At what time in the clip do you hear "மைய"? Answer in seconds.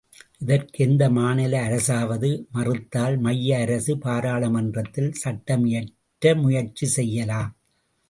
3.17-3.59